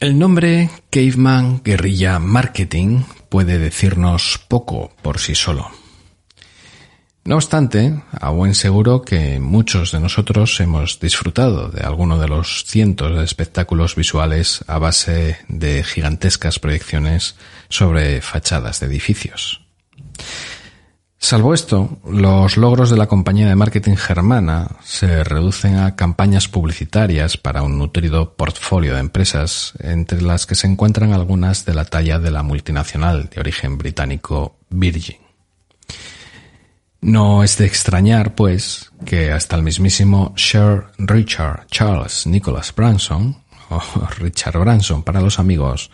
[0.00, 5.72] El nombre Caveman Guerrilla Marketing puede decirnos poco por sí solo.
[7.24, 12.64] No obstante, a buen seguro que muchos de nosotros hemos disfrutado de alguno de los
[12.64, 17.34] cientos de espectáculos visuales a base de gigantescas proyecciones
[17.68, 19.67] sobre fachadas de edificios.
[21.20, 27.36] Salvo esto, los logros de la compañía de marketing germana se reducen a campañas publicitarias
[27.36, 32.20] para un nutrido portfolio de empresas, entre las que se encuentran algunas de la talla
[32.20, 35.18] de la multinacional de origen británico Virgin.
[37.00, 43.36] No es de extrañar, pues, que hasta el mismísimo Sir Richard Charles Nicholas Branson,
[43.70, 43.82] o
[44.18, 45.90] Richard Branson para los amigos,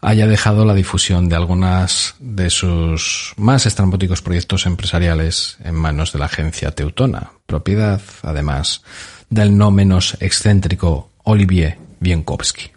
[0.00, 6.20] haya dejado la difusión de algunas de sus más estrambóticos proyectos empresariales en manos de
[6.20, 8.82] la agencia Teutona, propiedad, además,
[9.28, 12.70] del no menos excéntrico Olivier Bienkowski.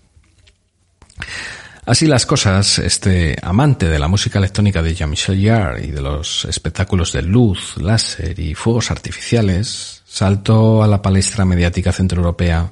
[1.85, 6.45] Así las cosas, este amante de la música electrónica de Jean-Michel Jarre y de los
[6.45, 12.71] espectáculos de luz, láser y fuegos artificiales, saltó a la palestra mediática centroeuropea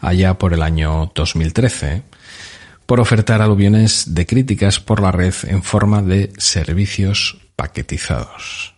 [0.00, 2.14] allá por el año 2013
[2.86, 8.74] por ofertar aluviones de críticas por la red en forma de servicios paquetizados.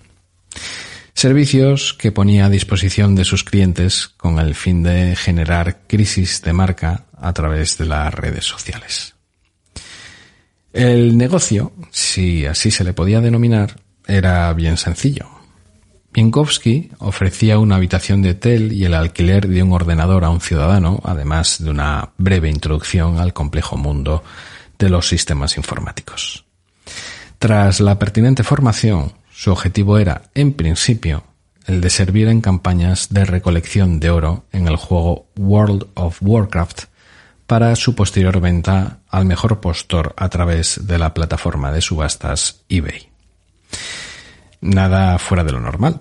[1.15, 6.53] Servicios que ponía a disposición de sus clientes con el fin de generar crisis de
[6.53, 9.15] marca a través de las redes sociales.
[10.73, 15.36] El negocio, si así se le podía denominar, era bien sencillo.
[16.17, 20.99] Pinkowski ofrecía una habitación de hotel y el alquiler de un ordenador a un ciudadano,
[21.05, 24.25] además de una breve introducción al complejo mundo
[24.79, 26.47] de los sistemas informáticos.
[27.39, 31.23] Tras la pertinente formación, su objetivo era, en principio,
[31.67, 36.85] el de servir en campañas de recolección de oro en el juego World of Warcraft
[37.47, 43.11] para su posterior venta al mejor postor a través de la plataforma de subastas eBay.
[44.63, 46.01] Nada fuera de lo normal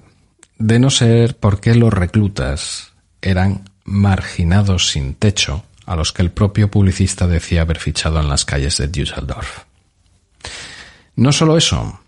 [0.57, 6.71] de no ser porque los reclutas eran marginados sin techo a los que el propio
[6.71, 9.63] publicista decía haber fichado en las calles de Düsseldorf.
[11.15, 11.99] No solo eso,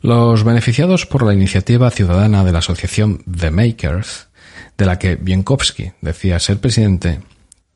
[0.00, 4.28] los beneficiados por la iniciativa ciudadana de la asociación The Makers,
[4.76, 7.20] de la que Bienkowski decía ser presidente,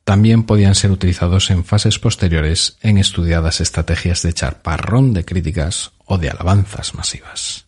[0.04, 6.18] también podían ser utilizados en fases posteriores en estudiadas estrategias de charparrón de críticas o
[6.18, 7.63] de alabanzas masivas.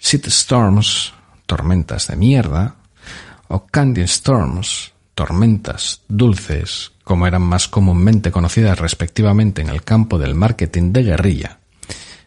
[0.00, 1.12] Storms,
[1.46, 2.76] tormentas de mierda,
[3.48, 10.34] o Candy Storms, tormentas dulces, como eran más comúnmente conocidas respectivamente en el campo del
[10.34, 11.58] marketing de guerrilla,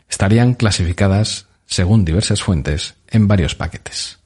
[0.09, 4.19] estarían clasificadas, según diversas fuentes, en varios paquetes.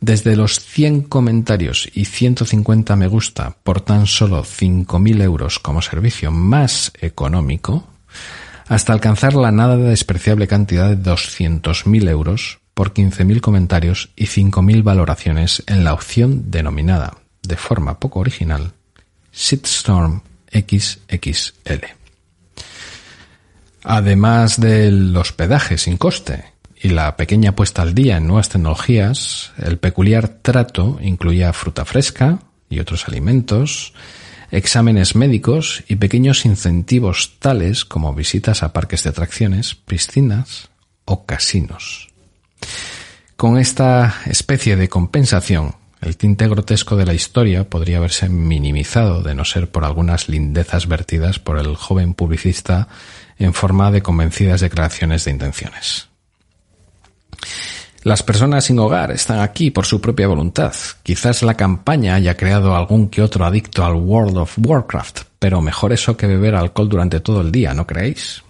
[0.00, 6.30] Desde los 100 comentarios y 150 me gusta por tan solo 5.000 euros como servicio
[6.30, 7.86] más económico,
[8.70, 15.64] hasta alcanzar la nada despreciable cantidad de 200.000 euros por 15.000 comentarios y 5.000 valoraciones
[15.66, 18.70] en la opción denominada, de forma poco original,
[19.32, 20.22] Shitstorm
[20.52, 21.84] XXL.
[23.82, 26.44] Además del hospedaje sin coste
[26.80, 32.38] y la pequeña puesta al día en nuevas tecnologías, el peculiar trato incluía fruta fresca
[32.68, 33.94] y otros alimentos,
[34.50, 40.70] exámenes médicos y pequeños incentivos tales como visitas a parques de atracciones, piscinas
[41.04, 42.08] o casinos.
[43.36, 49.34] Con esta especie de compensación, el tinte grotesco de la historia podría haberse minimizado de
[49.34, 52.88] no ser por algunas lindezas vertidas por el joven publicista
[53.38, 56.08] en forma de convencidas declaraciones de intenciones.
[58.02, 60.72] Las personas sin hogar están aquí por su propia voluntad.
[61.02, 65.92] Quizás la campaña haya creado algún que otro adicto al World of Warcraft, pero mejor
[65.92, 68.42] eso que beber alcohol durante todo el día, ¿no creéis?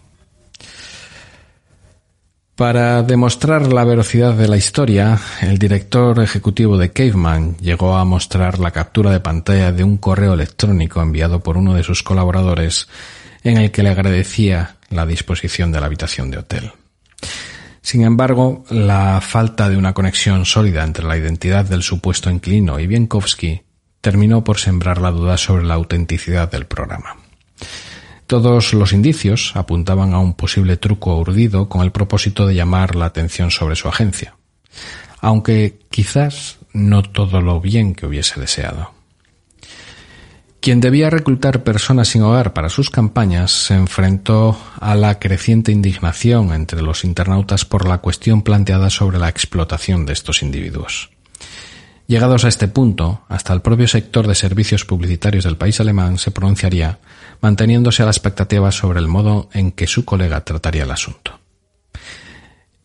[2.54, 8.60] Para demostrar la velocidad de la historia, el director ejecutivo de Caveman llegó a mostrar
[8.60, 12.86] la captura de pantalla de un correo electrónico enviado por uno de sus colaboradores
[13.42, 16.72] en el que le agradecía la disposición de la habitación de hotel.
[17.82, 22.86] Sin embargo, la falta de una conexión sólida entre la identidad del supuesto inquilino y
[22.86, 23.62] Bienkowski
[24.00, 27.16] terminó por sembrar la duda sobre la autenticidad del programa.
[28.26, 33.06] Todos los indicios apuntaban a un posible truco urdido con el propósito de llamar la
[33.06, 34.36] atención sobre su agencia,
[35.20, 38.99] aunque quizás no todo lo bien que hubiese deseado.
[40.60, 46.52] Quien debía reclutar personas sin hogar para sus campañas se enfrentó a la creciente indignación
[46.52, 51.08] entre los internautas por la cuestión planteada sobre la explotación de estos individuos.
[52.06, 56.30] Llegados a este punto, hasta el propio sector de servicios publicitarios del país alemán se
[56.30, 56.98] pronunciaría,
[57.40, 61.38] manteniéndose a la expectativa sobre el modo en que su colega trataría el asunto.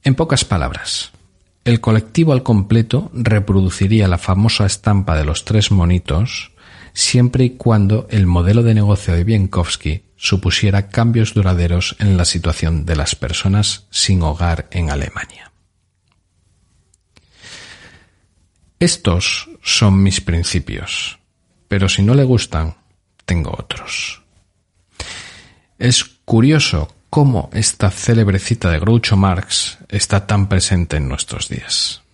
[0.04, 1.12] En pocas palabras,
[1.66, 6.52] el colectivo al completo reproduciría la famosa estampa de los tres monitos
[6.96, 12.86] siempre y cuando el modelo de negocio de Bienkowski supusiera cambios duraderos en la situación
[12.86, 15.52] de las personas sin hogar en Alemania.
[18.80, 21.20] Estos son mis principios,
[21.68, 22.76] pero si no le gustan,
[23.26, 24.22] tengo otros.
[25.78, 32.05] Es curioso cómo esta célebre cita de Groucho Marx está tan presente en nuestros días.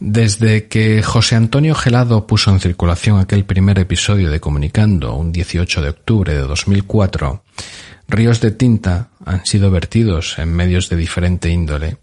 [0.00, 5.82] Desde que José Antonio Gelado puso en circulación aquel primer episodio de Comunicando un 18
[5.82, 7.44] de octubre de 2004,
[8.08, 11.98] ríos de tinta han sido vertidos en medios de diferente índole,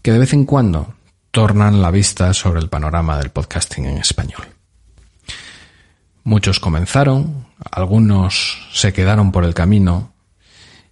[0.00, 0.94] que de vez en cuando
[1.32, 4.46] tornan la vista sobre el panorama del podcasting en español.
[6.22, 10.12] Muchos comenzaron, algunos se quedaron por el camino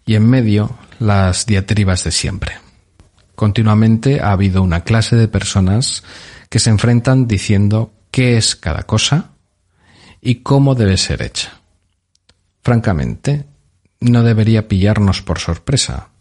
[0.04, 2.61] y en medio las diatribas de siempre.
[3.34, 6.02] Continuamente ha habido una clase de personas
[6.48, 9.30] que se enfrentan diciendo qué es cada cosa
[10.20, 11.60] y cómo debe ser hecha.
[12.62, 13.46] Francamente,
[14.00, 16.12] no debería pillarnos por sorpresa,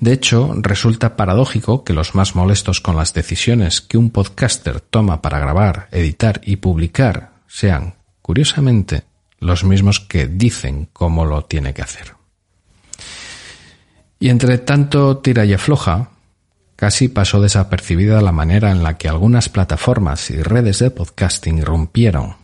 [0.00, 5.20] de hecho, resulta paradójico que los más molestos con las decisiones que un podcaster toma
[5.20, 9.04] para grabar, editar y publicar sean, curiosamente,
[9.40, 12.14] los mismos que dicen cómo lo tiene que hacer.
[14.18, 16.09] Y entre tanto tira y afloja,
[16.80, 22.36] casi pasó desapercibida la manera en la que algunas plataformas y redes de podcasting irrumpieron,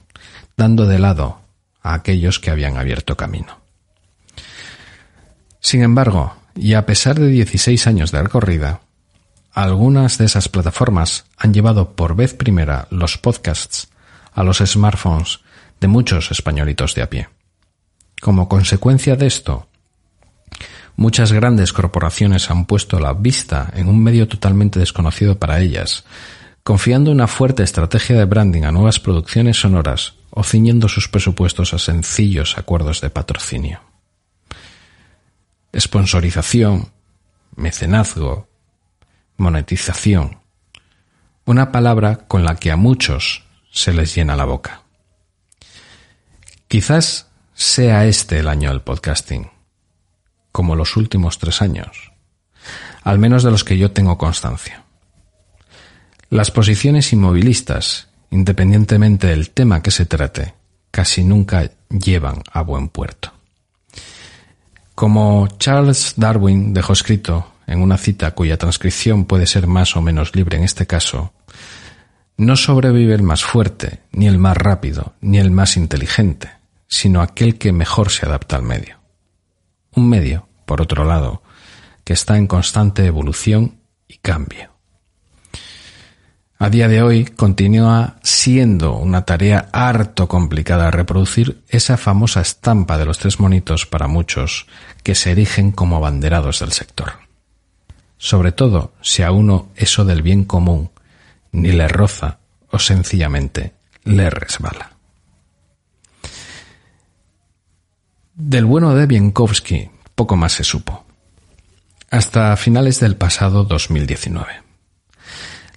[0.59, 1.41] dando de lado
[1.81, 3.59] a aquellos que habían abierto camino.
[5.59, 8.83] Sin embargo, y a pesar de 16 años de recorrida,
[9.55, 13.89] algunas de esas plataformas han llevado por vez primera los podcasts
[14.35, 15.41] a los smartphones
[15.81, 17.31] de muchos españolitos de a pie.
[18.21, 19.67] Como consecuencia de esto,
[20.97, 26.05] muchas grandes corporaciones han puesto la vista en un medio totalmente desconocido para ellas,
[26.63, 31.79] confiando una fuerte estrategia de branding a nuevas producciones sonoras o ciñendo sus presupuestos a
[31.79, 33.81] sencillos acuerdos de patrocinio.
[35.79, 36.91] Sponsorización,
[37.55, 38.49] mecenazgo,
[39.37, 40.41] monetización,
[41.45, 44.83] una palabra con la que a muchos se les llena la boca.
[46.69, 49.49] Quizás sea este el año del podcasting,
[50.57, 52.13] como los últimos tres años,
[53.03, 54.85] al menos de los que yo tengo constancia.
[56.31, 60.55] Las posiciones inmovilistas, independientemente del tema que se trate,
[60.91, 63.35] casi nunca llevan a buen puerto.
[64.95, 70.35] Como Charles Darwin dejó escrito en una cita cuya transcripción puede ser más o menos
[70.35, 71.35] libre en este caso,
[72.39, 76.49] no sobrevive el más fuerte, ni el más rápido, ni el más inteligente,
[76.89, 78.97] sino aquel que mejor se adapta al medio.
[79.97, 81.43] Un medio, por otro lado,
[82.05, 84.71] que está en constante evolución y cambio.
[86.59, 93.07] A día de hoy continúa siendo una tarea harto complicada reproducir esa famosa estampa de
[93.07, 94.67] los tres monitos para muchos
[95.03, 97.13] que se erigen como abanderados del sector.
[98.19, 100.91] Sobre todo si a uno eso del bien común
[101.53, 102.39] ni le roza
[102.71, 104.96] o sencillamente le resbala.
[108.39, 111.07] Del bueno de Bienkowski poco más se supo,
[112.11, 114.47] hasta finales del pasado 2019.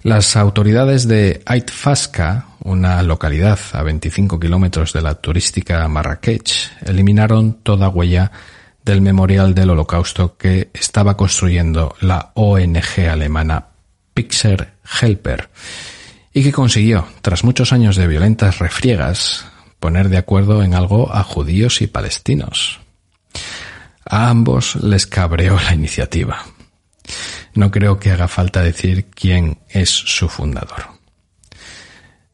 [0.02, 7.88] Las autoridades de Aitfaska, una localidad a 25 kilómetros de la turística Marrakech, eliminaron toda
[7.88, 8.30] huella
[8.84, 13.68] del memorial del holocausto que estaba construyendo la ONG alemana
[14.12, 15.48] Pixer Helper
[16.34, 19.46] y que consiguió, tras muchos años de violentas refriegas,
[19.80, 22.80] poner de acuerdo en algo a judíos y palestinos.
[24.04, 26.44] A ambos les cabreó la iniciativa
[27.54, 31.00] no creo que haga falta decir quién es su fundador.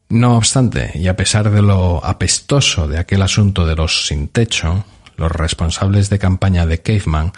[0.08, 4.84] No obstante, y a pesar de lo apestoso de aquel asunto de los sin techo,
[5.16, 7.32] los responsables de campaña de Caveman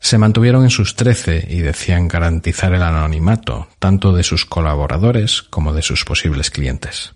[0.00, 5.72] se mantuvieron en sus trece y decían garantizar el anonimato tanto de sus colaboradores como
[5.72, 7.12] de sus posibles clientes.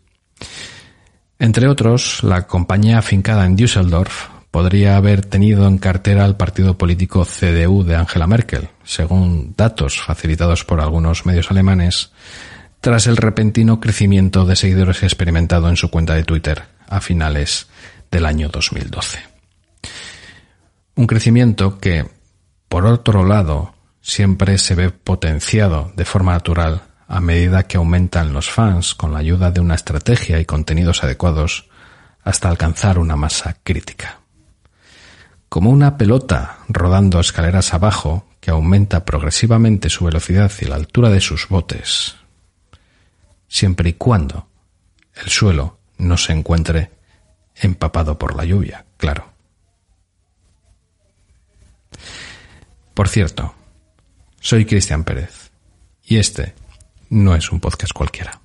[1.42, 7.24] Entre otros, la compañía afincada en Düsseldorf podría haber tenido en cartera al partido político
[7.24, 12.12] CDU de Angela Merkel, según datos facilitados por algunos medios alemanes,
[12.80, 17.66] tras el repentino crecimiento de seguidores experimentado en su cuenta de Twitter a finales
[18.08, 19.18] del año 2012.
[20.94, 22.06] Un crecimiento que,
[22.68, 26.82] por otro lado, siempre se ve potenciado de forma natural
[27.12, 31.68] a medida que aumentan los fans con la ayuda de una estrategia y contenidos adecuados
[32.24, 34.20] hasta alcanzar una masa crítica.
[35.50, 41.20] Como una pelota rodando escaleras abajo que aumenta progresivamente su velocidad y la altura de
[41.20, 42.16] sus botes,
[43.46, 44.48] siempre y cuando
[45.14, 46.92] el suelo no se encuentre
[47.56, 49.30] empapado por la lluvia, claro.
[52.94, 53.54] Por cierto,
[54.40, 55.50] soy Cristian Pérez
[56.06, 56.54] y este
[57.12, 58.41] no es un podcast cualquiera.